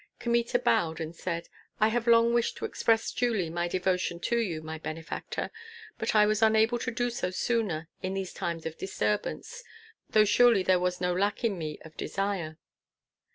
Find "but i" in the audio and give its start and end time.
5.99-6.25